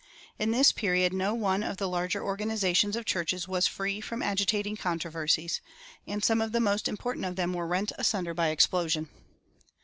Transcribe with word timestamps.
In 0.39 0.49
this 0.49 0.71
period 0.71 1.13
no 1.13 1.35
one 1.35 1.61
of 1.61 1.77
the 1.77 1.87
larger 1.87 2.23
organizations 2.23 2.95
of 2.95 3.05
churches 3.05 3.47
was 3.47 3.67
free 3.67 4.01
from 4.01 4.23
agitating 4.23 4.75
controversies, 4.77 5.61
and 6.07 6.23
some 6.23 6.41
of 6.41 6.53
the 6.53 6.59
most 6.59 6.87
important 6.87 7.27
of 7.27 7.35
them 7.35 7.53
were 7.53 7.67
rent 7.67 7.91
asunder 7.99 8.33
by 8.33 8.47
explosion. 8.47 9.09